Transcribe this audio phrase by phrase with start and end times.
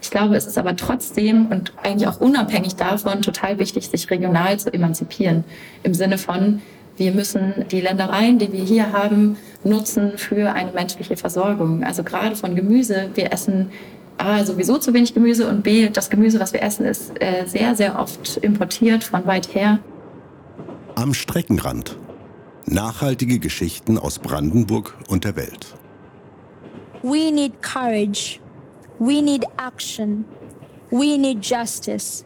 [0.00, 4.58] Ich glaube, es ist aber trotzdem und eigentlich auch unabhängig davon total wichtig, sich regional
[4.58, 5.44] zu emanzipieren.
[5.82, 6.62] Im Sinne von,
[6.96, 11.84] wir müssen die Ländereien, die wir hier haben, nutzen für eine menschliche Versorgung.
[11.84, 13.10] Also gerade von Gemüse.
[13.16, 13.70] Wir essen
[14.16, 17.74] A, sowieso zu wenig Gemüse und B, das Gemüse, was wir essen, ist äh, sehr,
[17.74, 19.80] sehr oft importiert von weit her.
[20.96, 21.98] Am Streckenrand.
[22.66, 25.74] Nachhaltige Geschichten aus Brandenburg und der Welt.
[27.02, 28.38] We need courage.
[29.00, 30.24] We need action.
[30.90, 32.24] We need justice.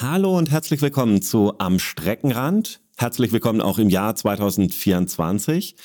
[0.00, 2.80] Hallo und herzlich willkommen zu Am Streckenrand.
[2.96, 5.76] Herzlich willkommen auch im Jahr 2024.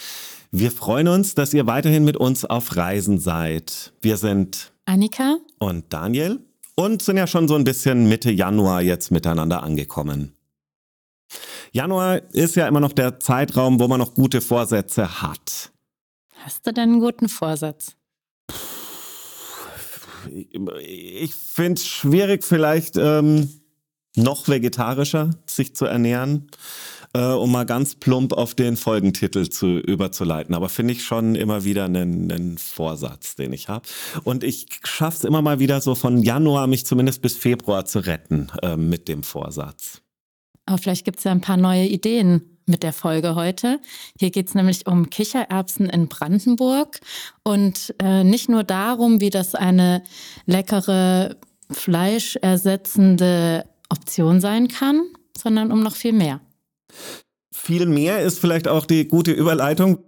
[0.50, 3.94] Wir freuen uns, dass ihr weiterhin mit uns auf Reisen seid.
[4.02, 6.44] Wir sind Annika und Daniel
[6.80, 10.34] und sind ja schon so ein bisschen Mitte Januar jetzt miteinander angekommen.
[11.74, 15.74] Januar ist ja immer noch der Zeitraum, wo man noch gute Vorsätze hat.
[16.36, 17.98] Hast du denn einen guten Vorsatz?
[20.82, 23.50] Ich finde es schwierig, vielleicht ähm,
[24.16, 26.50] noch vegetarischer sich zu ernähren,
[27.14, 30.56] äh, um mal ganz plump auf den Folgentitel zu überzuleiten.
[30.56, 33.88] Aber finde ich schon immer wieder einen, Vorsatz, den ich habe.
[34.24, 38.00] Und ich schaffe es immer mal wieder so von Januar, mich zumindest bis Februar zu
[38.00, 40.02] retten äh, mit dem Vorsatz.
[40.66, 43.80] Aber vielleicht gibt es ja ein paar neue Ideen mit der Folge heute.
[44.20, 47.00] Hier geht es nämlich um Kichererbsen in Brandenburg
[47.44, 50.04] und äh, nicht nur darum, wie das eine
[50.46, 51.38] leckere
[51.72, 55.02] fleischersetzende Option sein kann,
[55.36, 56.42] sondern um noch viel mehr.
[57.54, 60.00] Viel mehr ist vielleicht auch die gute Überleitung.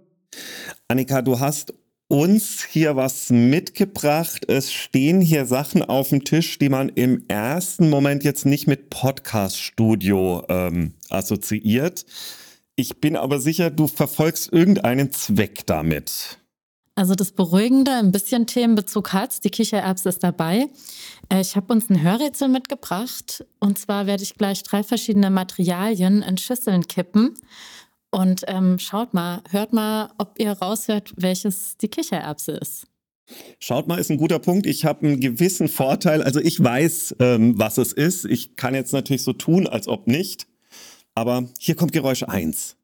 [0.88, 1.74] Annika, du hast
[2.08, 4.44] uns hier was mitgebracht.
[4.48, 8.90] Es stehen hier Sachen auf dem Tisch, die man im ersten Moment jetzt nicht mit
[8.90, 12.04] Podcast-Studio ähm, assoziiert.
[12.76, 16.41] Ich bin aber sicher, du verfolgst irgendeinen Zweck damit.
[16.94, 20.68] Also das Beruhigende, ein bisschen Themenbezug hat Die Kichererbse ist dabei.
[21.30, 23.44] Äh, ich habe uns ein Hörrätsel mitgebracht.
[23.60, 27.34] Und zwar werde ich gleich drei verschiedene Materialien in Schüsseln kippen.
[28.10, 32.86] Und ähm, schaut mal, hört mal, ob ihr raushört, welches die Kichererbse ist.
[33.58, 34.66] Schaut mal, ist ein guter Punkt.
[34.66, 36.22] Ich habe einen gewissen Vorteil.
[36.22, 38.26] Also ich weiß, ähm, was es ist.
[38.26, 40.46] Ich kann jetzt natürlich so tun, als ob nicht.
[41.14, 42.76] Aber hier kommt Geräusch 1.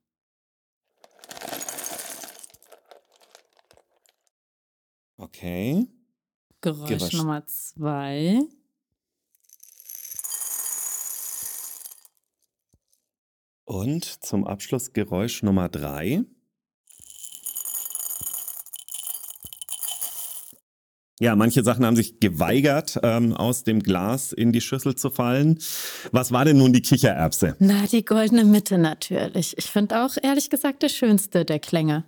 [5.18, 5.86] Okay.
[6.60, 7.12] Geräusch, Geräusch.
[7.14, 8.40] Nummer zwei.
[13.64, 16.24] Und zum Abschluss Geräusch Nummer 3.
[21.20, 25.58] Ja, manche Sachen haben sich geweigert, ähm, aus dem Glas in die Schüssel zu fallen.
[26.12, 27.56] Was war denn nun die Kichererbse?
[27.58, 29.58] Na, die goldene Mitte natürlich.
[29.58, 32.04] Ich finde auch, ehrlich gesagt, der schönste der Klänge.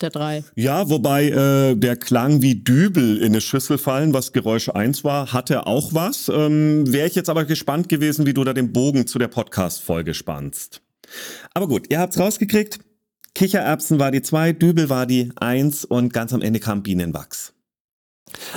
[0.00, 0.44] Der drei.
[0.54, 5.32] Ja, wobei äh, der Klang wie Dübel in eine Schüssel fallen, was Geräusch 1 war,
[5.32, 6.30] hatte auch was.
[6.30, 10.14] Ähm, Wäre ich jetzt aber gespannt gewesen, wie du da den Bogen zu der Podcast-Folge
[10.14, 10.80] spannst.
[11.52, 12.78] Aber gut, ihr habt's rausgekriegt.
[13.34, 17.52] Kichererbsen war die 2, Dübel war die 1 und ganz am Ende kam Bienenwachs.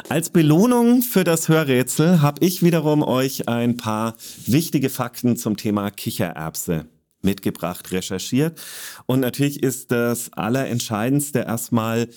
[0.08, 4.16] Als Belohnung für das Hörrätsel habe ich wiederum euch ein paar
[4.46, 6.86] wichtige Fakten zum Thema Kichererbse
[7.24, 8.60] mitgebracht, recherchiert.
[9.06, 12.08] Und natürlich ist das Allerentscheidendste erstmal,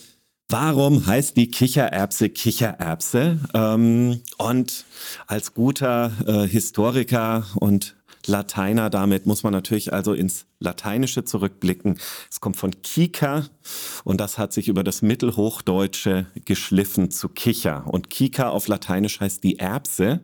[0.48, 3.38] warum heißt die Kichererbse Kichererbse?
[3.54, 4.84] Ähm, und
[5.26, 11.98] als guter äh, Historiker und Lateiner damit muss man natürlich also ins Lateinische zurückblicken.
[12.30, 13.46] Es kommt von Kika
[14.04, 17.84] und das hat sich über das Mittelhochdeutsche geschliffen zu Kicher.
[17.86, 20.20] Und Kika auf Lateinisch heißt die Erbse.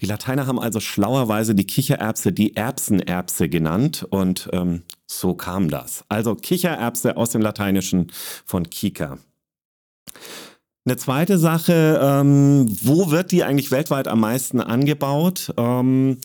[0.00, 6.04] Die Lateiner haben also schlauerweise die Kichererbse die Erbsenerbse genannt und ähm, so kam das.
[6.08, 8.12] Also Kichererbse aus dem Lateinischen
[8.44, 9.18] von Kika.
[10.84, 15.52] Eine zweite Sache, ähm, wo wird die eigentlich weltweit am meisten angebaut?
[15.56, 16.18] Ähm,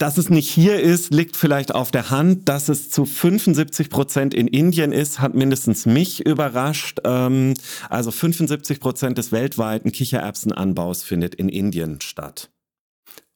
[0.00, 2.48] dass es nicht hier ist, liegt vielleicht auf der Hand.
[2.48, 7.00] Dass es zu 75 Prozent in Indien ist, hat mindestens mich überrascht.
[7.04, 7.52] Ähm,
[7.90, 12.48] also 75 Prozent des weltweiten Kichererbsenanbaus findet in Indien statt.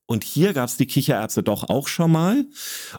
[0.07, 2.47] Und hier gab es die Kichererbse doch auch schon mal.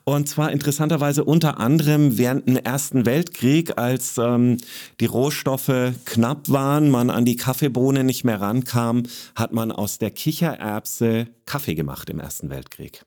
[0.03, 4.57] Und zwar interessanterweise unter anderem während dem Ersten Weltkrieg, als ähm,
[4.99, 9.03] die Rohstoffe knapp waren, man an die Kaffeebohne nicht mehr rankam,
[9.35, 13.03] hat man aus der Kichererbse Kaffee gemacht im Ersten Weltkrieg.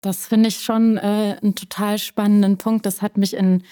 [0.00, 2.86] Das finde ich schon äh, einen total spannenden Punkt.
[2.86, 3.62] Das hat mich in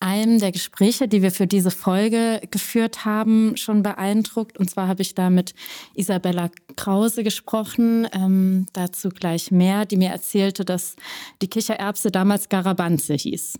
[0.00, 4.58] einem der Gespräche, die wir für diese Folge geführt haben, schon beeindruckt.
[4.58, 5.54] Und zwar habe ich da mit
[5.94, 10.96] Isabella Krause gesprochen, ähm, dazu gleich mehr, die mir erzählte, dass
[11.40, 13.54] die Kichererbse damals Garabanze hieß.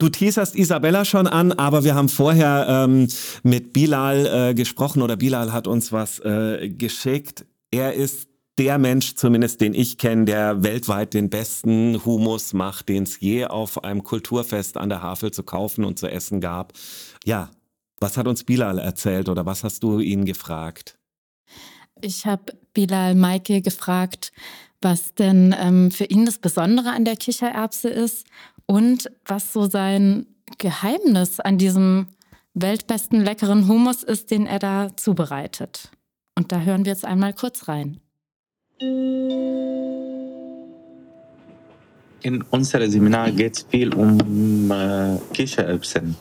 [0.00, 3.08] Du teaserst Isabella schon an, aber wir haben vorher ähm,
[3.42, 7.46] mit Bilal äh, gesprochen oder Bilal hat uns was äh, geschickt.
[7.72, 13.04] Er ist der Mensch, zumindest den ich kenne, der weltweit den besten Humus macht, den
[13.04, 16.72] es je auf einem Kulturfest an der Havel zu kaufen und zu essen gab.
[17.24, 17.50] Ja,
[18.00, 20.98] was hat uns Bilal erzählt oder was hast du ihn gefragt?
[22.00, 24.32] Ich habe Bilal Maike gefragt,
[24.80, 28.26] was denn ähm, für ihn das Besondere an der Kichererbse ist
[28.66, 30.26] und was so sein
[30.58, 32.08] Geheimnis an diesem
[32.54, 35.90] weltbesten leckeren Hummus ist, den er da zubereitet.
[36.36, 38.00] Und da hören wir jetzt einmal kurz rein.
[38.80, 40.14] In
[42.50, 46.14] unserem Seminar geht es viel um äh, Kichererbsen.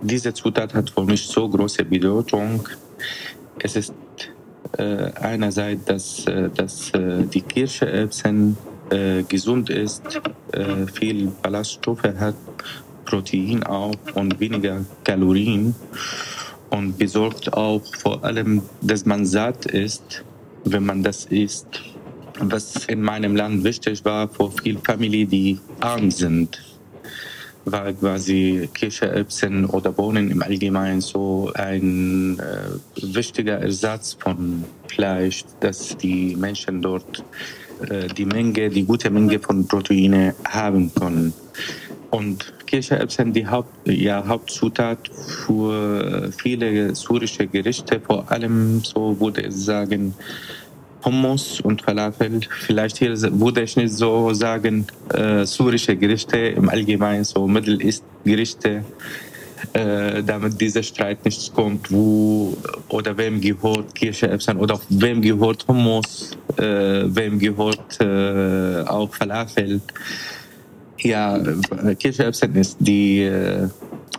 [0.00, 2.66] Diese Zutat hat für mich so große Bedeutung.
[3.58, 3.92] Es ist
[4.78, 8.56] äh, einerseits, dass, äh, dass äh, die Kichererbsen
[8.88, 10.02] äh, gesund ist,
[10.52, 12.36] äh, viel Ballaststoffe hat,
[13.04, 15.74] Protein auch und weniger Kalorien
[16.70, 20.24] und besorgt auch vor allem, dass man satt ist,
[20.66, 21.66] wenn man das isst.
[22.38, 26.60] Was in meinem Land wichtig war für viele Familien, die arm sind,
[27.64, 35.96] war quasi Kichererbsen oder Bohnen im Allgemeinen so ein äh, wichtiger Ersatz von Fleisch, dass
[35.96, 37.24] die Menschen dort
[37.88, 41.32] äh, die Menge, die gute Menge von Proteine haben können.
[42.10, 44.98] Und Kichererbsen die Haupt, ja, Hauptzutat
[45.44, 50.14] für viele syrische Gerichte, vor allem so würde ich sagen
[51.06, 52.40] Hummus und Falafel.
[52.66, 58.04] Vielleicht hier würde ich nicht so sagen äh, syrische Gerichte im Allgemeinen, so Middle East
[58.24, 58.84] Gerichte,
[59.72, 62.56] äh, damit dieser Streit nicht kommt, wo
[62.88, 69.80] oder wem gehört Kichererbsen oder wem gehört Hummus, äh, wem gehört äh, auch Falafel.
[70.98, 71.38] Ja,
[71.98, 73.68] Kichererbsen ist die äh,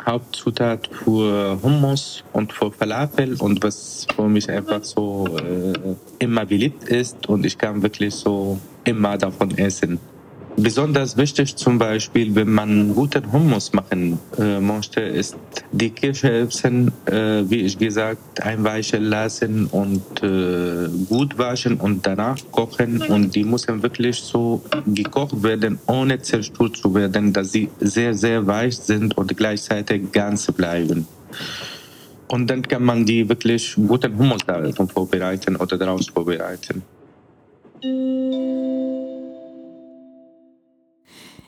[0.05, 5.73] Hauptzutat für Hummus und für Falafel und was für mich einfach so äh,
[6.19, 9.99] immer beliebt ist und ich kann wirklich so immer davon essen.
[10.59, 15.37] Besonders wichtig zum Beispiel, wenn man guten Hummus machen äh, möchte, ist
[15.71, 23.03] die Kichererbsen, äh, wie ich gesagt, einweichen lassen und äh, gut waschen und danach kochen.
[23.03, 28.47] Und die müssen wirklich so gekocht werden, ohne zerstört zu werden, dass sie sehr, sehr
[28.47, 31.07] weich sind und gleichzeitig ganz bleiben.
[32.29, 36.81] Und dann kann man die wirklich guten Hummus davon vorbereiten oder daraus vorbereiten.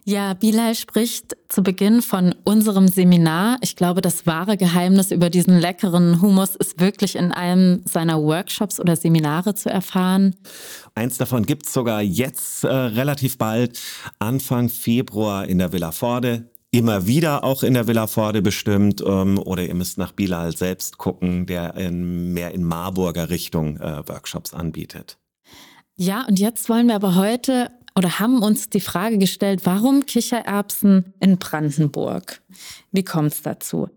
[0.09, 3.57] Ja, Bilal spricht zu Beginn von unserem Seminar.
[3.61, 8.79] Ich glaube, das wahre Geheimnis über diesen leckeren Hummus ist wirklich in einem seiner Workshops
[8.79, 10.35] oder Seminare zu erfahren.
[10.95, 13.79] Eins davon gibt es sogar jetzt äh, relativ bald,
[14.17, 16.49] Anfang Februar in der Villa Forde.
[16.71, 19.03] Immer wieder auch in der Villa Forde bestimmt.
[19.05, 24.01] Ähm, oder ihr müsst nach Bilal selbst gucken, der in, mehr in Marburger Richtung äh,
[24.07, 25.19] Workshops anbietet.
[26.01, 31.13] Ja, und jetzt wollen wir aber heute oder haben uns die Frage gestellt, warum Kichererbsen
[31.19, 32.41] in Brandenburg?
[32.91, 33.89] Wie kommt es dazu?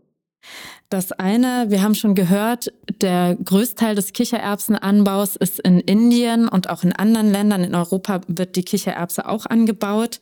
[0.88, 6.84] Das eine, wir haben schon gehört, der Größteil des Kichererbsenanbaus ist in Indien und auch
[6.84, 10.20] in anderen Ländern in Europa wird die Kichererbse auch angebaut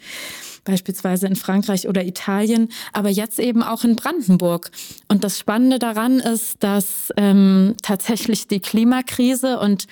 [0.65, 4.71] beispielsweise in Frankreich oder Italien, aber jetzt eben auch in Brandenburg.
[5.09, 9.87] Und das Spannende daran ist, dass ähm, tatsächlich die Klimakrise und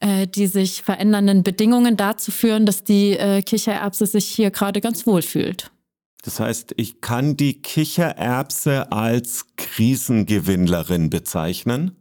[0.00, 5.06] äh, die sich verändernden Bedingungen dazu führen, dass die äh, Kichererbse sich hier gerade ganz
[5.06, 5.70] wohl fühlt.
[6.22, 11.96] Das heißt, ich kann die Kichererbse als Krisengewinnlerin bezeichnen?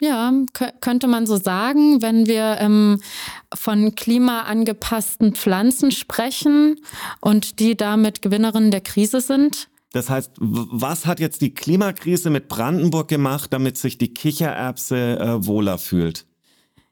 [0.00, 0.32] Ja,
[0.80, 3.00] könnte man so sagen, wenn wir ähm,
[3.52, 6.76] von klimaangepassten Pflanzen sprechen
[7.20, 9.68] und die damit Gewinnerinnen der Krise sind.
[9.92, 15.46] Das heißt, was hat jetzt die Klimakrise mit Brandenburg gemacht, damit sich die Kichererbse äh,
[15.46, 16.26] wohler fühlt?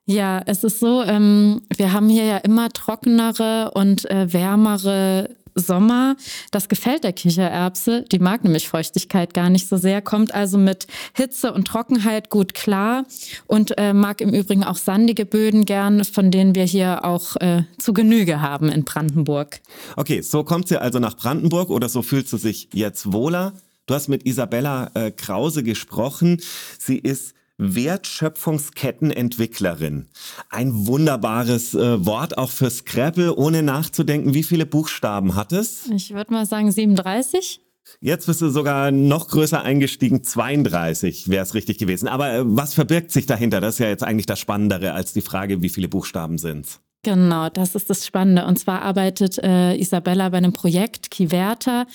[0.07, 6.17] Ja, es ist so, ähm, wir haben hier ja immer trockenere und äh, wärmere Sommer.
[6.51, 8.05] Das gefällt der Kichererbse.
[8.13, 12.55] Die mag nämlich Feuchtigkeit gar nicht so sehr, kommt also mit Hitze und Trockenheit gut
[12.55, 13.05] klar
[13.47, 17.65] und äh, mag im Übrigen auch sandige Böden gern, von denen wir hier auch äh,
[17.79, 19.61] zu Genüge haben in Brandenburg.
[19.97, 23.53] Okay, so kommt sie also nach Brandenburg oder so fühlt sie sich jetzt wohler.
[23.87, 26.41] Du hast mit Isabella äh, Krause gesprochen.
[26.79, 30.09] Sie ist Wertschöpfungskettenentwicklerin.
[30.51, 34.35] Ein wunderbares äh, Wort auch für Scrabble, ohne nachzudenken.
[34.35, 35.89] Wie viele Buchstaben hat es?
[35.91, 37.63] Ich würde mal sagen 37.
[38.01, 42.09] Jetzt bist du sogar noch größer eingestiegen, 32 wäre es richtig gewesen.
[42.09, 43.61] Aber äh, was verbirgt sich dahinter?
[43.61, 46.81] Das ist ja jetzt eigentlich das Spannendere als die Frage, wie viele Buchstaben sind's.
[47.03, 48.47] Genau, das ist das Spannende.
[48.47, 51.87] Und zwar arbeitet äh, Isabella bei einem Projekt Kiverta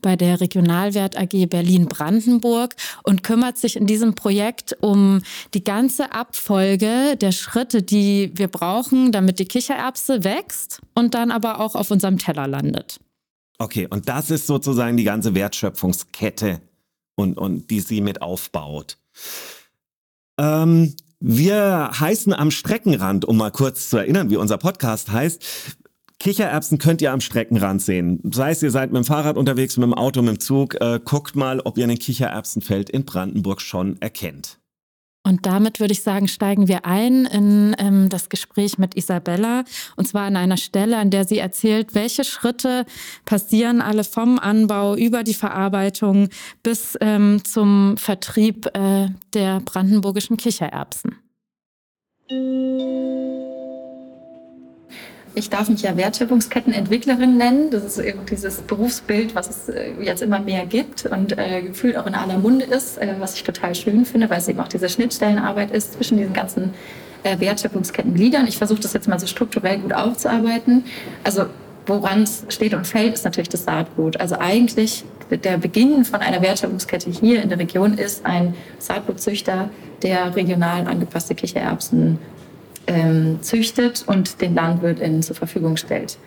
[0.00, 5.22] bei der Regionalwert AG Berlin-Brandenburg und kümmert sich in diesem Projekt um
[5.54, 11.58] die ganze Abfolge der Schritte, die wir brauchen, damit die Kichererbse wächst und dann aber
[11.58, 13.00] auch auf unserem Teller landet.
[13.58, 16.60] Okay, und das ist sozusagen die ganze Wertschöpfungskette
[17.16, 18.98] und, und die sie mit aufbaut.
[20.38, 25.76] Ähm, wir heißen am Streckenrand, um mal kurz zu erinnern, wie unser Podcast heißt.
[26.18, 28.20] Kichererbsen könnt ihr am Streckenrand sehen.
[28.32, 30.80] Sei es, ihr seid mit dem Fahrrad unterwegs, mit dem Auto, mit dem Zug.
[30.80, 34.59] Äh, guckt mal, ob ihr ein Kichererbsenfeld in Brandenburg schon erkennt.
[35.22, 39.64] Und damit würde ich sagen, steigen wir ein in ähm, das Gespräch mit Isabella.
[39.96, 42.86] Und zwar an einer Stelle, an der sie erzählt, welche Schritte
[43.26, 46.30] passieren alle vom Anbau über die Verarbeitung
[46.62, 51.16] bis ähm, zum Vertrieb äh, der brandenburgischen Kichererbsen.
[55.34, 57.70] Ich darf mich ja Wertschöpfungskettenentwicklerin nennen.
[57.70, 61.96] Das ist eben dieses Berufsbild, was es äh, jetzt immer mehr gibt und äh, gefühlt
[61.96, 64.68] auch in aller Munde ist, äh, was ich total schön finde, weil es eben auch
[64.68, 66.74] diese Schnittstellenarbeit ist zwischen diesen ganzen
[67.22, 68.46] äh, Wertschöpfungskettengliedern.
[68.48, 70.84] Ich versuche das jetzt mal so strukturell gut aufzuarbeiten.
[71.22, 71.46] Also
[71.86, 74.18] woran es steht und fällt, ist natürlich das Saatgut.
[74.18, 79.70] Also eigentlich der Beginn von einer Wertschöpfungskette hier in der Region ist ein Saatgutzüchter,
[80.02, 82.18] der regional angepasste Kichererbsen
[82.86, 86.18] ähm, züchtet und den LandwirtInnen zur Verfügung stellt.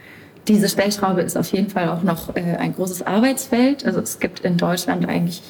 [0.48, 3.86] Diese Stellschraube ist auf jeden Fall auch noch äh, ein großes Arbeitsfeld.
[3.86, 5.42] Also es gibt in Deutschland eigentlich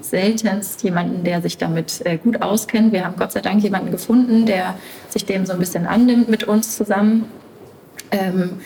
[0.00, 2.92] seltenst jemanden, der sich damit äh, gut auskennt.
[2.92, 4.74] Wir haben Gott sei Dank jemanden gefunden, der
[5.08, 7.24] sich dem so ein bisschen annimmt mit uns zusammen.
[8.10, 8.60] Ähm,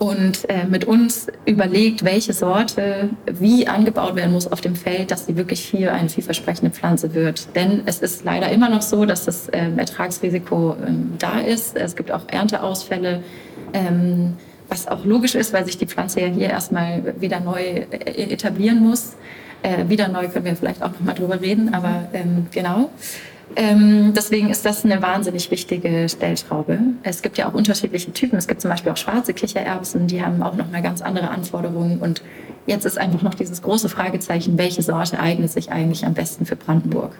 [0.00, 5.26] und äh, mit uns überlegt, welche Sorte wie angebaut werden muss auf dem Feld, dass
[5.26, 7.54] sie wirklich viel eine vielversprechende Pflanze wird.
[7.54, 11.76] Denn es ist leider immer noch so, dass das ähm, Ertragsrisiko ähm, da ist.
[11.76, 13.22] Es gibt auch Ernteausfälle,
[13.74, 14.38] ähm,
[14.70, 18.80] was auch logisch ist, weil sich die Pflanze ja hier erstmal wieder neu äh, etablieren
[18.80, 19.16] muss.
[19.62, 22.88] Äh, wieder neu können wir vielleicht auch noch mal drüber reden, aber ähm, genau.
[23.56, 26.78] Ähm, deswegen ist das eine wahnsinnig wichtige Stellschraube.
[27.02, 28.38] Es gibt ja auch unterschiedliche Typen.
[28.38, 31.98] Es gibt zum Beispiel auch schwarze Kichererbsen, die haben auch noch mal ganz andere Anforderungen.
[31.98, 32.22] Und
[32.66, 36.56] jetzt ist einfach noch dieses große Fragezeichen, welche Sorte eignet sich eigentlich am besten für
[36.56, 37.12] Brandenburg?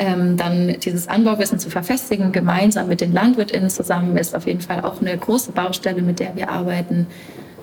[0.00, 4.82] Ähm, dann dieses Anbauwissen zu verfestigen, gemeinsam mit den LandwirtInnen zusammen, ist auf jeden Fall
[4.82, 7.08] auch eine große Baustelle, mit der wir arbeiten,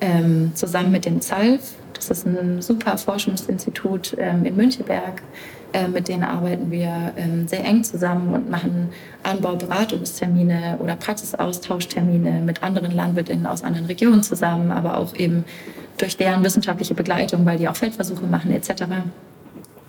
[0.01, 1.62] ähm, zusammen mit dem ZALF.
[1.93, 5.24] Das ist ein super Forschungsinstitut ähm, in Müncheberg,
[5.75, 8.91] äh, mit denen arbeiten wir ähm, sehr eng zusammen und machen
[9.24, 15.44] Anbauberatungstermine oder Praxisaustauschtermine mit anderen LandwirtInnen aus anderen Regionen zusammen, aber auch eben
[15.98, 18.84] durch deren wissenschaftliche Begleitung, weil die auch Feldversuche machen etc.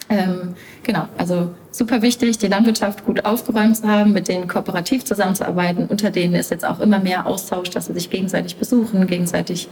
[0.09, 5.87] Ähm, genau, also super wichtig, die Landwirtschaft gut aufgeräumt zu haben, mit denen kooperativ zusammenzuarbeiten.
[5.87, 9.69] Unter denen ist jetzt auch immer mehr Austausch, dass sie sich gegenseitig besuchen, gegenseitig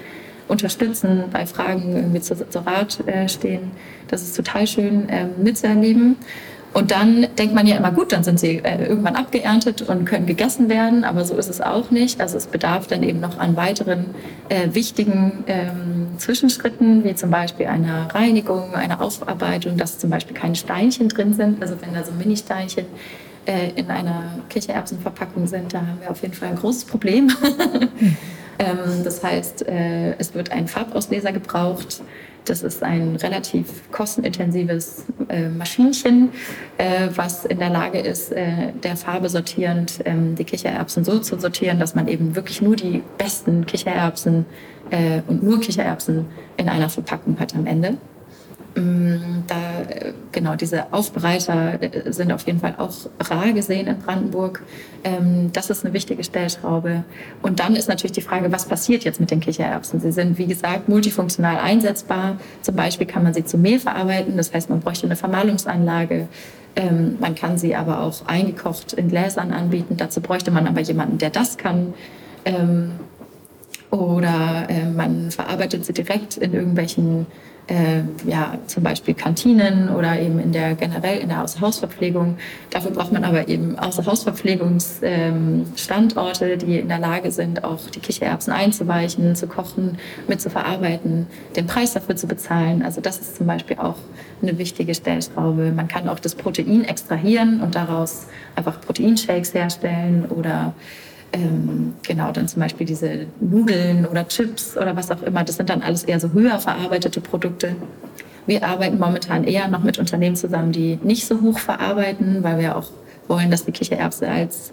[0.48, 3.70] unterstützen, bei Fragen irgendwie zu, zu Rat äh, stehen.
[4.08, 6.16] Das ist total schön ähm, mitzuerleben.
[6.74, 10.26] Und dann denkt man ja immer, gut, dann sind sie äh, irgendwann abgeerntet und können
[10.26, 12.20] gegessen werden, aber so ist es auch nicht.
[12.20, 14.06] Also es bedarf dann eben noch an weiteren
[14.48, 20.56] äh, wichtigen ähm, Zwischenschritten, wie zum Beispiel einer Reinigung, einer Aufarbeitung, dass zum Beispiel keine
[20.56, 21.62] Steinchen drin sind.
[21.62, 22.86] Also wenn da so Mini-Steinchen
[23.46, 27.30] äh, in einer Kichererbsenverpackung sind, da haben wir auf jeden Fall ein großes Problem.
[29.24, 32.02] heißt, äh, es wird ein Farbausleser gebraucht.
[32.44, 36.28] Das ist ein relativ kostenintensives äh, Maschinchen,
[36.76, 41.80] äh, was in der Lage ist, der Farbe sortierend ähm, die Kichererbsen so zu sortieren,
[41.80, 44.44] dass man eben wirklich nur die besten Kichererbsen
[45.26, 46.26] und nur Kichererbsen
[46.58, 47.96] in einer Verpackung hat am Ende.
[48.76, 49.56] Mm, da,
[50.32, 54.62] genau, diese Aufbereiter äh, sind auf jeden Fall auch rar gesehen in Brandenburg.
[55.04, 57.04] Ähm, das ist eine wichtige Stellschraube.
[57.40, 60.00] Und dann ist natürlich die Frage, was passiert jetzt mit den Kichererbsen?
[60.00, 62.38] Sie sind, wie gesagt, multifunktional einsetzbar.
[62.62, 64.36] Zum Beispiel kann man sie zu Mehl verarbeiten.
[64.36, 66.26] Das heißt, man bräuchte eine Vermahlungsanlage.
[66.74, 69.96] Ähm, man kann sie aber auch eingekocht in Gläsern anbieten.
[69.96, 71.94] Dazu bräuchte man aber jemanden, der das kann.
[72.44, 72.92] Ähm,
[73.90, 77.26] oder äh, man verarbeitet sie direkt in irgendwelchen
[77.66, 82.36] äh, ja, zum Beispiel Kantinen oder eben in der generell in der Außerhausverpflegung.
[82.70, 88.52] Dafür braucht man aber eben Außerhausverpflegungsstandorte, ähm, die in der Lage sind, auch die Kichererbsen
[88.52, 89.96] einzuweichen, zu kochen,
[90.28, 92.82] mit zu verarbeiten, den Preis dafür zu bezahlen.
[92.82, 93.96] Also das ist zum Beispiel auch
[94.42, 95.72] eine wichtige Stellschraube.
[95.72, 100.74] Man kann auch das Protein extrahieren und daraus einfach Proteinshakes herstellen oder
[101.34, 105.68] ähm, genau, dann zum Beispiel diese Nudeln oder Chips oder was auch immer, das sind
[105.68, 107.74] dann alles eher so höher verarbeitete Produkte.
[108.46, 112.76] Wir arbeiten momentan eher noch mit Unternehmen zusammen, die nicht so hoch verarbeiten, weil wir
[112.76, 112.88] auch
[113.26, 114.72] wollen, dass die Kichererbse als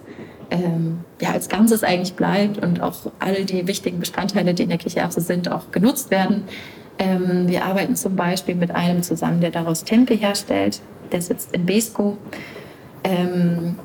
[0.50, 4.78] ähm, ja, als Ganzes eigentlich bleibt und auch alle die wichtigen Bestandteile, die in der
[4.78, 6.44] Kichererbse sind, auch genutzt werden.
[6.98, 10.80] Ähm, wir arbeiten zum Beispiel mit einem zusammen, der daraus Tempeh herstellt.
[11.10, 12.18] Der sitzt in Besko.
[13.02, 13.76] Ähm,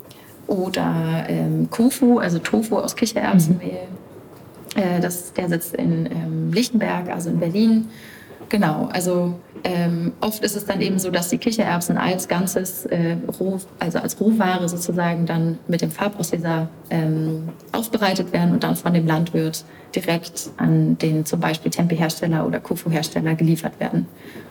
[0.47, 3.87] oder ähm, Kufu, also Tofu aus Kichererbsenmehl.
[4.75, 4.81] Mhm.
[4.81, 7.87] Äh, das, der sitzt in ähm, Lichtenberg, also in Berlin.
[8.49, 13.17] Genau, also ähm, oft ist es dann eben so, dass die Kichererbsen als Ganzes, äh,
[13.39, 18.93] roh, also als Rohware sozusagen dann mit dem Farbauslöser ähm, aufbereitet werden und dann von
[18.93, 24.05] dem Landwirt direkt an den zum Beispiel Tempeh-Hersteller oder Kufu-Hersteller geliefert werden.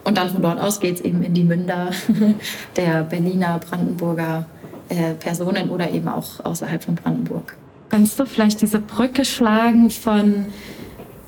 [0.04, 1.90] Und dann von dort aus geht es eben in die Münder
[2.76, 4.46] der Berliner, Brandenburger
[4.88, 7.56] äh, Personen oder eben auch außerhalb von Brandenburg.
[7.88, 10.46] Kannst du vielleicht diese Brücke schlagen von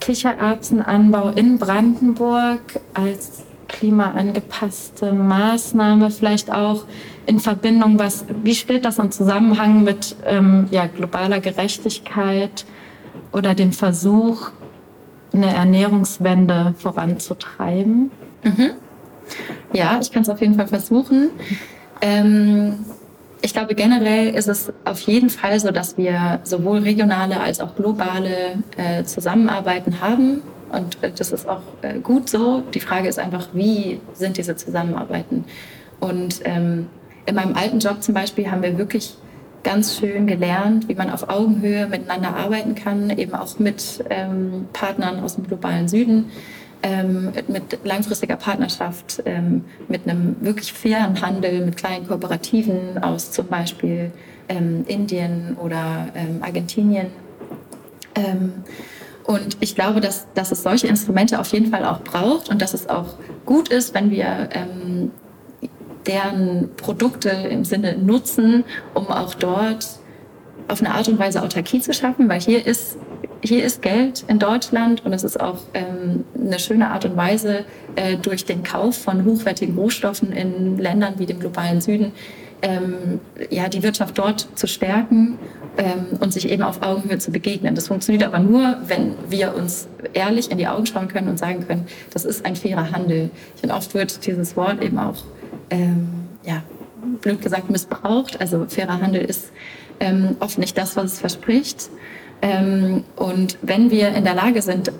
[0.01, 2.61] Kichererbsenanbau in Brandenburg
[2.95, 6.85] als klimaangepasste Maßnahme, vielleicht auch
[7.27, 12.65] in Verbindung, was, wie steht das im Zusammenhang mit ähm, ja, globaler Gerechtigkeit
[13.33, 14.51] oder dem Versuch,
[15.33, 18.11] eine Ernährungswende voranzutreiben?
[18.43, 18.71] Mhm.
[19.75, 21.31] Ja, ich kann es auf jeden Fall versuchen.
[22.01, 22.87] Ähm,
[23.41, 27.75] ich glaube, generell ist es auf jeden Fall so, dass wir sowohl regionale als auch
[27.77, 30.43] globale äh, Zusammenarbeiten haben.
[30.71, 32.63] Und äh, das ist auch äh, gut so.
[32.75, 35.45] Die Frage ist einfach, wie sind diese Zusammenarbeiten?
[36.01, 36.89] Und ähm,
[37.27, 39.17] in meinem alten Job zum Beispiel haben wir wirklich
[39.63, 45.21] ganz schön gelernt, wie man auf Augenhöhe miteinander arbeiten kann, eben auch mit ähm, Partnern
[45.21, 46.31] aus dem globalen Süden
[46.83, 53.47] ähm, mit langfristiger Partnerschaft, ähm, mit einem wirklich fairen Handel, mit kleinen Kooperativen aus zum
[53.49, 54.13] Beispiel
[54.49, 57.09] ähm, Indien oder ähm, Argentinien.
[58.15, 58.53] Ähm,
[59.25, 62.73] und ich glaube, dass, dass es solche Instrumente auf jeden Fall auch braucht und dass
[62.73, 65.11] es auch gut ist, wenn wir ähm,
[66.07, 69.87] deren Produkte im Sinne nutzen, um auch dort
[70.69, 72.97] auf eine Art und Weise Autarkie zu schaffen, weil hier ist
[73.43, 77.65] hier ist Geld in Deutschland und es ist auch ähm, eine schöne Art und Weise,
[77.97, 82.13] äh, durch den Kauf von hochwertigen Rohstoffen in Ländern wie dem globalen Süden,
[82.63, 85.39] ähm, ja, die Wirtschaft dort zu stärken
[85.77, 87.75] ähm, und sich eben auf Augenhöhe zu begegnen.
[87.75, 91.67] Das funktioniert aber nur, wenn wir uns ehrlich in die Augen schauen können und sagen
[91.67, 93.31] können, das ist ein fairer Handel.
[93.55, 95.23] Ich finde, oft wird dieses Wort eben auch,
[95.71, 96.09] ähm,
[96.45, 96.63] ja,
[97.21, 98.41] blöd gesagt, missbraucht.
[98.41, 99.53] Also fairer Handel ist
[100.01, 101.91] ähm, oft nicht das, was es verspricht.
[102.43, 104.93] Ähm, und wenn wir in der Lage sind,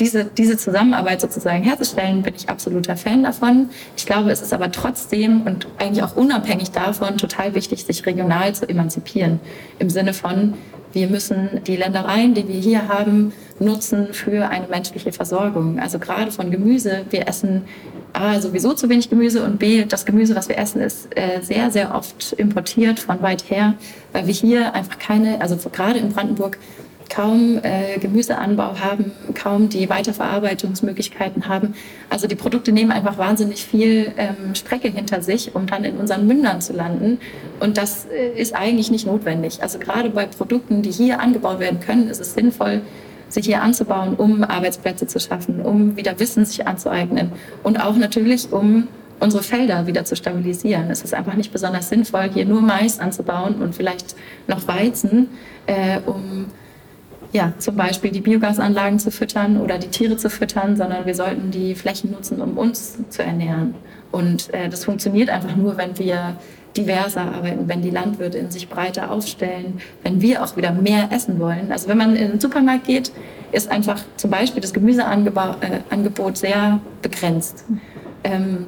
[0.00, 3.68] diese, diese Zusammenarbeit sozusagen herzustellen, bin ich absoluter Fan davon.
[3.96, 8.54] Ich glaube, es ist aber trotzdem und eigentlich auch unabhängig davon total wichtig, sich regional
[8.54, 9.40] zu emanzipieren.
[9.78, 10.54] Im Sinne von,
[10.92, 15.78] wir müssen die Ländereien, die wir hier haben, nutzen für eine menschliche Versorgung.
[15.78, 17.02] Also gerade von Gemüse.
[17.10, 17.62] Wir essen
[18.12, 21.70] A, sowieso zu wenig Gemüse und B, das Gemüse, was wir essen, ist äh, sehr,
[21.70, 23.74] sehr oft importiert von weit her,
[24.12, 26.58] weil wir hier einfach keine, also gerade in Brandenburg,
[27.10, 31.74] kaum äh, Gemüseanbau haben, kaum die Weiterverarbeitungsmöglichkeiten haben.
[32.08, 36.26] Also die Produkte nehmen einfach wahnsinnig viel ähm, Strecke hinter sich, um dann in unseren
[36.26, 37.18] Mündern zu landen.
[37.58, 39.62] Und das äh, ist eigentlich nicht notwendig.
[39.62, 42.82] Also gerade bei Produkten, die hier angebaut werden können, ist es sinnvoll,
[43.28, 48.52] sich hier anzubauen, um Arbeitsplätze zu schaffen, um wieder Wissen sich anzueignen und auch natürlich,
[48.52, 48.88] um
[49.20, 50.90] unsere Felder wieder zu stabilisieren.
[50.90, 54.16] Es ist einfach nicht besonders sinnvoll, hier nur Mais anzubauen und vielleicht
[54.48, 55.28] noch Weizen,
[55.66, 56.46] äh, um
[57.32, 61.50] ja, zum Beispiel die Biogasanlagen zu füttern oder die Tiere zu füttern, sondern wir sollten
[61.50, 63.74] die Flächen nutzen, um uns zu ernähren.
[64.10, 66.36] Und äh, das funktioniert einfach nur, wenn wir
[66.76, 71.38] diverser arbeiten, wenn die Landwirte in sich breiter aufstellen, wenn wir auch wieder mehr essen
[71.38, 71.70] wollen.
[71.72, 73.12] Also wenn man in den Supermarkt geht,
[73.52, 77.64] ist einfach zum Beispiel das Gemüseangebot äh, sehr begrenzt.
[78.22, 78.66] Ähm,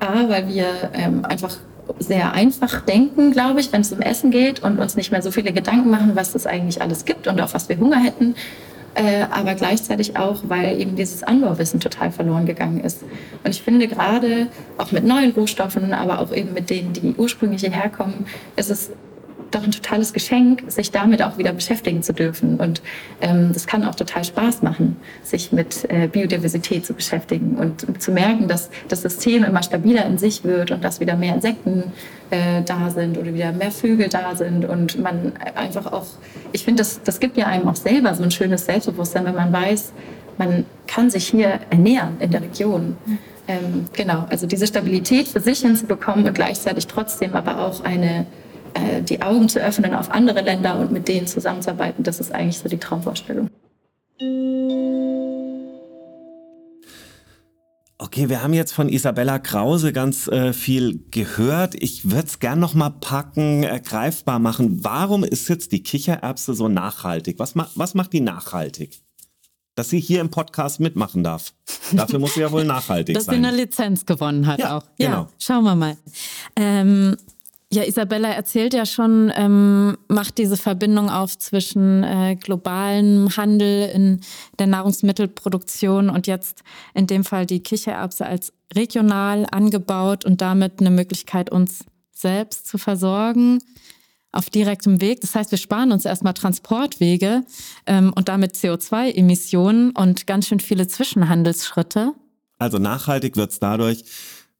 [0.00, 1.56] A, weil wir ähm, einfach
[1.98, 5.30] sehr einfach denken, glaube ich, wenn es um Essen geht und uns nicht mehr so
[5.30, 8.34] viele Gedanken machen, was es eigentlich alles gibt und auf was wir Hunger hätten.
[8.94, 13.02] Äh, aber gleichzeitig auch, weil eben dieses Anbauwissen total verloren gegangen ist.
[13.44, 17.60] Und ich finde gerade auch mit neuen Rohstoffen, aber auch eben mit denen, die ursprünglich
[17.60, 18.90] hierher kommen, ist es
[19.50, 22.56] doch ein totales Geschenk, sich damit auch wieder beschäftigen zu dürfen.
[22.56, 22.82] Und
[23.20, 28.12] ähm, das kann auch total Spaß machen, sich mit äh, Biodiversität zu beschäftigen und zu
[28.12, 31.92] merken, dass das System immer stabiler in sich wird und dass wieder mehr Insekten
[32.30, 36.06] äh, da sind oder wieder mehr Vögel da sind und man einfach auch,
[36.52, 39.52] ich finde, das, das gibt ja einem auch selber so ein schönes Selbstbewusstsein, wenn man
[39.52, 39.92] weiß,
[40.38, 42.96] man kann sich hier ernähren in der Region.
[43.48, 48.26] Ähm, genau, also diese Stabilität für sich hinzubekommen und gleichzeitig trotzdem aber auch eine
[48.78, 52.58] äh, die Augen zu öffnen auf andere Länder und mit denen zusammenzuarbeiten, das ist eigentlich
[52.58, 53.48] so die Traumvorstellung.
[58.00, 61.74] Okay, wir haben jetzt von Isabella Krause ganz äh, viel gehört.
[61.74, 64.84] Ich würde es gern noch mal packen, äh, greifbar machen.
[64.84, 67.40] Warum ist jetzt die Kichererbse so nachhaltig?
[67.40, 69.00] Was, ma was macht die nachhaltig?
[69.74, 71.52] Dass sie hier im Podcast mitmachen darf.
[71.92, 73.42] Dafür muss sie ja wohl nachhaltig Dass sein.
[73.42, 74.84] sie eine Lizenz gewonnen hat Ja, auch.
[74.96, 75.10] genau.
[75.22, 75.96] Ja, schauen wir mal.
[76.54, 77.16] Ähm,
[77.70, 84.20] ja, Isabella erzählt ja schon, ähm, macht diese Verbindung auf zwischen äh, globalem Handel in
[84.58, 86.62] der Nahrungsmittelproduktion und jetzt
[86.94, 92.78] in dem Fall die Kichererbse als regional angebaut und damit eine Möglichkeit, uns selbst zu
[92.78, 93.58] versorgen
[94.32, 95.20] auf direktem Weg.
[95.20, 97.44] Das heißt, wir sparen uns erstmal Transportwege
[97.86, 102.14] ähm, und damit CO2-Emissionen und ganz schön viele Zwischenhandelsschritte.
[102.58, 104.04] Also nachhaltig wird's dadurch,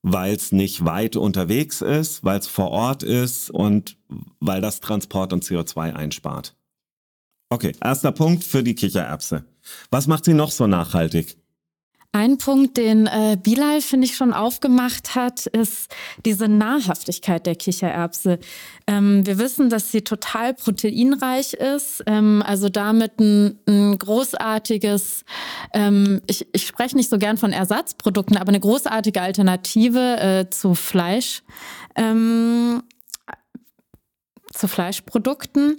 [0.02, 3.96] weil es nicht weit unterwegs ist, weil es vor Ort ist und
[4.40, 6.54] weil das Transport und CO2 einspart.
[7.50, 9.44] Okay, erster Punkt für die Kichererbse.
[9.90, 11.37] Was macht sie noch so nachhaltig?
[12.12, 15.94] Ein Punkt, den äh, Bilal, finde ich, schon aufgemacht hat, ist
[16.24, 18.38] diese Nahrhaftigkeit der Kichererbse.
[18.86, 25.26] Ähm, wir wissen, dass sie total proteinreich ist, ähm, also damit ein, ein großartiges,
[25.74, 30.74] ähm, ich, ich spreche nicht so gern von Ersatzprodukten, aber eine großartige Alternative äh, zu
[30.74, 31.42] Fleisch.
[31.94, 32.82] Ähm,
[34.52, 35.76] zu Fleischprodukten.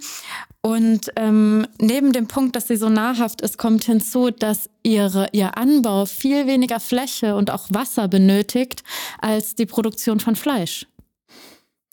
[0.62, 5.56] Und ähm, neben dem Punkt, dass sie so nahrhaft ist, kommt hinzu, dass ihre, ihr
[5.56, 8.82] Anbau viel weniger Fläche und auch Wasser benötigt
[9.20, 10.86] als die Produktion von Fleisch.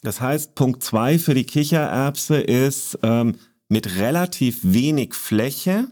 [0.03, 3.35] Das heißt, Punkt zwei für die Kichererbse ist, ähm,
[3.69, 5.87] mit relativ wenig Fläche,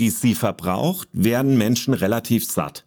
[0.00, 2.85] die sie verbraucht, werden Menschen relativ satt.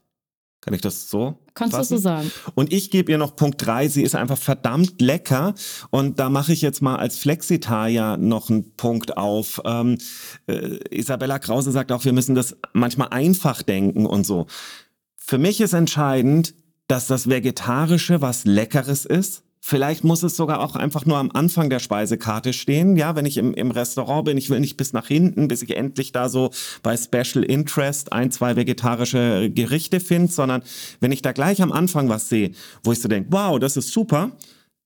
[0.69, 1.39] Kann ich das so?
[1.55, 1.97] Kannst du fassen?
[1.97, 2.31] so sagen?
[2.53, 3.87] Und ich gebe ihr noch Punkt drei.
[3.87, 5.55] sie ist einfach verdammt lecker.
[5.89, 9.59] Und da mache ich jetzt mal als Flexitarier noch einen Punkt auf.
[9.65, 9.97] Ähm,
[10.45, 14.45] äh, Isabella Krause sagt auch, wir müssen das manchmal einfach denken und so.
[15.15, 16.53] Für mich ist entscheidend,
[16.87, 19.41] dass das Vegetarische was Leckeres ist.
[19.61, 22.95] Vielleicht muss es sogar auch einfach nur am Anfang der Speisekarte stehen.
[22.95, 25.75] Ja, wenn ich im, im Restaurant bin, ich will nicht bis nach hinten, bis ich
[25.75, 30.63] endlich da so bei Special Interest ein, zwei vegetarische Gerichte finde, sondern
[31.01, 32.51] wenn ich da gleich am Anfang was sehe,
[32.83, 34.31] wo ich so denke, wow, das ist super,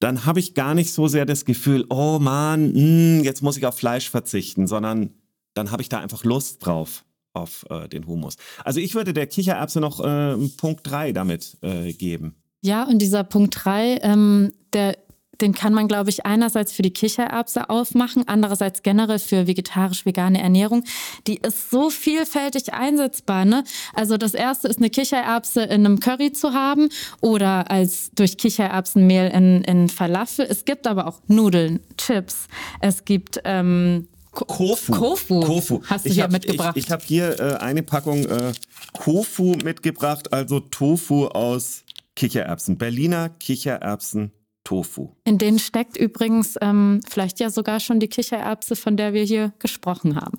[0.00, 3.66] dann habe ich gar nicht so sehr das Gefühl, oh man, mh, jetzt muss ich
[3.66, 5.10] auf Fleisch verzichten, sondern
[5.54, 8.36] dann habe ich da einfach Lust drauf auf äh, den Humus.
[8.64, 12.34] Also ich würde der Kichererbse noch äh, Punkt drei damit äh, geben.
[12.64, 14.96] Ja, und dieser Punkt drei, ähm, der,
[15.42, 20.82] den kann man, glaube ich, einerseits für die Kichererbse aufmachen, andererseits generell für vegetarisch-vegane Ernährung.
[21.26, 23.44] Die ist so vielfältig einsetzbar.
[23.44, 23.64] Ne?
[23.92, 26.88] Also das erste ist eine Kichererbse in einem Curry zu haben
[27.20, 30.46] oder als durch Kichererbsenmehl in, in Falafel.
[30.48, 32.46] Es gibt aber auch Nudeln, Chips.
[32.80, 34.92] Es gibt ähm, Ko- Kofu.
[34.92, 35.40] Kofu.
[35.40, 35.82] Kofu.
[35.84, 36.78] Hast du ich hier hab, mitgebracht.
[36.78, 38.54] Ich, ich habe hier äh, eine Packung äh,
[38.94, 41.82] Kofu mitgebracht, also Tofu aus
[42.14, 42.78] Kichererbsen.
[42.78, 44.32] Berliner Kichererbsen
[44.64, 45.10] Tofu.
[45.24, 49.52] In denen steckt übrigens ähm, vielleicht ja sogar schon die Kichererbse, von der wir hier
[49.58, 50.38] gesprochen haben.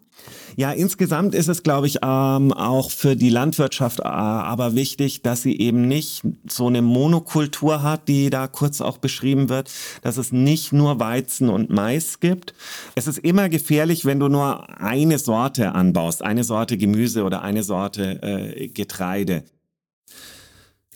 [0.56, 5.44] Ja, insgesamt ist es, glaube ich, ähm, auch für die Landwirtschaft äh, aber wichtig, dass
[5.44, 10.32] sie eben nicht so eine Monokultur hat, die da kurz auch beschrieben wird, dass es
[10.32, 12.56] nicht nur Weizen und Mais gibt.
[12.96, 17.62] Es ist immer gefährlich, wenn du nur eine Sorte anbaust, eine Sorte Gemüse oder eine
[17.62, 19.44] Sorte äh, Getreide.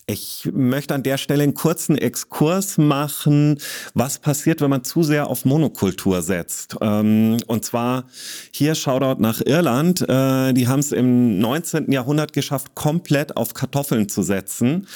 [0.09, 3.59] Ich möchte an der Stelle einen kurzen Exkurs machen,
[3.93, 6.77] was passiert, wenn man zu sehr auf Monokultur setzt.
[6.81, 8.05] Ähm, und zwar
[8.51, 10.01] hier Shoutout nach Irland.
[10.01, 11.91] Äh, die haben es im 19.
[11.91, 14.87] Jahrhundert geschafft, komplett auf Kartoffeln zu setzen.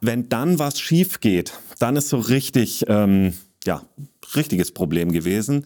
[0.00, 3.82] Wenn dann was schief geht, dann ist so richtig, ähm, ja,
[4.36, 5.64] richtiges Problem gewesen.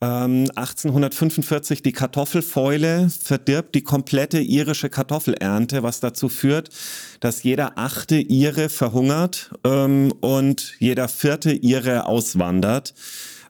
[0.00, 6.70] Ähm, 1845 die Kartoffelfäule verdirbt die komplette irische Kartoffelernte, was dazu führt,
[7.20, 12.94] dass jeder achte Ire verhungert ähm, und jeder vierte Ire auswandert.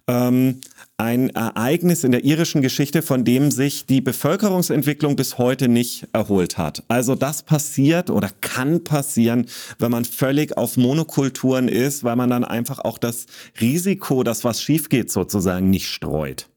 [0.09, 0.61] Ähm,
[0.97, 6.59] ein Ereignis in der irischen Geschichte, von dem sich die Bevölkerungsentwicklung bis heute nicht erholt
[6.59, 6.85] hat.
[6.89, 9.47] Also das passiert oder kann passieren,
[9.79, 13.27] wenn man völlig auf Monokulturen ist, weil man dann einfach auch das
[13.61, 16.49] Risiko, dass was schief geht, sozusagen nicht streut.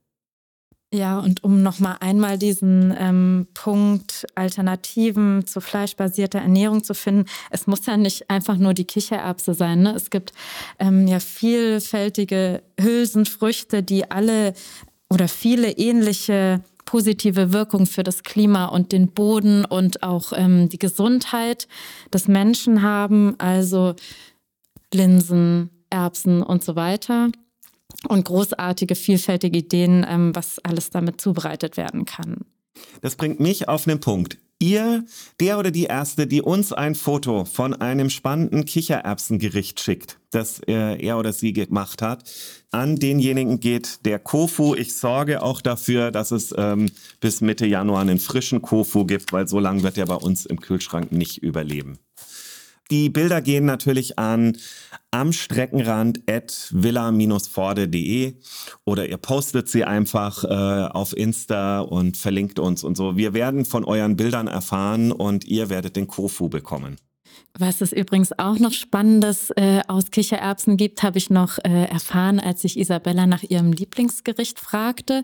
[0.96, 7.68] Ja, und um nochmal einmal diesen ähm, Punkt Alternativen zu fleischbasierter Ernährung zu finden, es
[7.68, 9.82] muss ja nicht einfach nur die Kichererbse sein.
[9.82, 9.94] Ne?
[9.94, 10.32] Es gibt
[10.80, 14.54] ähm, ja vielfältige Hülsenfrüchte, die alle
[15.10, 20.80] oder viele ähnliche positive Wirkung für das Klima und den Boden und auch ähm, die
[20.80, 21.68] Gesundheit
[22.14, 23.36] des Menschen haben.
[23.38, 23.96] Also
[24.94, 27.32] Linsen, Erbsen und so weiter
[28.06, 32.46] und großartige, vielfältige Ideen, ähm, was alles damit zubereitet werden kann.
[33.02, 34.38] Das bringt mich auf einen Punkt.
[34.60, 35.04] Ihr,
[35.42, 40.96] der oder die Erste, die uns ein Foto von einem spannenden Kichererbsengericht schickt, das äh,
[40.98, 42.24] er oder sie gemacht hat,
[42.72, 44.74] an denjenigen geht der Kofu.
[44.74, 46.90] Ich sorge auch dafür, dass es ähm,
[47.20, 50.62] bis Mitte Januar einen frischen Kofu gibt, weil so lange wird er bei uns im
[50.62, 52.00] Kühlschrank nicht überleben.
[52.92, 54.58] Die Bilder gehen natürlich an
[55.10, 58.36] am Streckenrand at villa-forde.de
[58.84, 63.18] oder ihr postet sie einfach äh, auf Insta und verlinkt uns und so.
[63.18, 66.98] Wir werden von euren Bildern erfahren und ihr werdet den Kofu bekommen.
[67.58, 72.40] Was es übrigens auch noch Spannendes äh, aus Kichererbsen gibt, habe ich noch äh, erfahren,
[72.40, 75.24] als ich Isabella nach ihrem Lieblingsgericht fragte.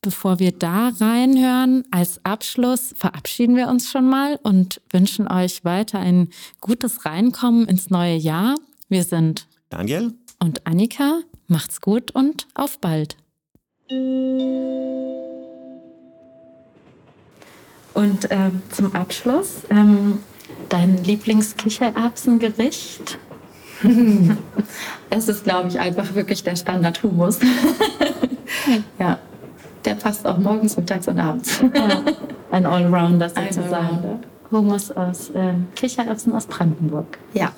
[0.00, 5.98] Bevor wir da reinhören, als Abschluss verabschieden wir uns schon mal und wünschen euch weiter
[5.98, 6.28] ein
[6.60, 8.54] gutes Reinkommen ins neue Jahr.
[8.88, 11.22] Wir sind Daniel und Annika.
[11.48, 13.16] Macht's gut und auf bald.
[17.94, 20.20] Und äh, zum Abschluss ähm,
[20.68, 23.18] dein Lieblingskichererbsengericht?
[25.10, 27.40] es ist, glaube ich, einfach wirklich der Standard-Humus.
[29.00, 29.18] ja
[29.88, 31.62] der passt auch morgens, mittags und abends.
[31.74, 32.04] Ja,
[32.50, 33.74] ein Allrounder sozusagen.
[33.74, 34.20] Allrounder.
[34.50, 37.18] Hummus aus äh, Kichererbsen aus Brandenburg.
[37.32, 37.52] Ja.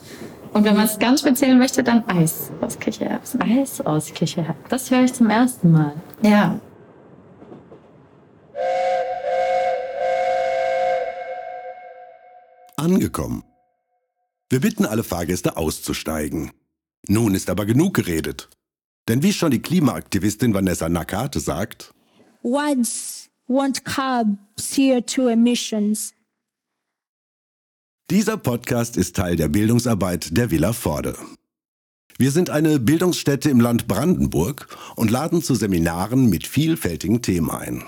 [0.53, 3.43] Und wenn man es ganz speziell möchte, dann Eis aus Kichererbsen.
[3.43, 4.64] Eis aus Kichererbsen.
[4.69, 5.93] Das höre ich zum ersten Mal.
[6.23, 6.61] Ja.
[12.77, 13.43] Angekommen.
[14.49, 16.53] Wir bitten alle Fahrgäste auszusteigen.
[17.09, 18.49] Nun ist aber genug geredet.
[19.09, 21.93] Denn wie schon die Klimaaktivistin Vanessa Nakate sagt,
[22.42, 26.14] words won't curb CO2 emissions.
[28.11, 31.16] Dieser Podcast ist Teil der Bildungsarbeit der Villa Forde.
[32.18, 37.85] Wir sind eine Bildungsstätte im Land Brandenburg und laden zu Seminaren mit vielfältigen Themen ein.